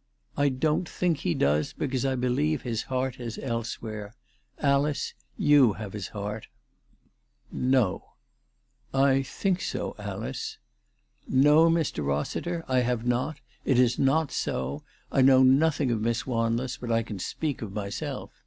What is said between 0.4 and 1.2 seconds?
"I don't think